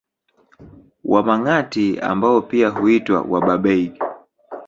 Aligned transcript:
Wamangati 1.03 1.99
ambao 1.99 2.41
pia 2.41 2.69
huitwa 2.69 3.21
Wabarbaig 3.29 3.99